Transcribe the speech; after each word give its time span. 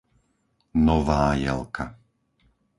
Nová 0.87 1.23
Jelka 1.43 1.85